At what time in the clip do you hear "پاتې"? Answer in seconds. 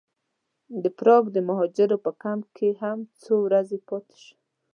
3.87-4.17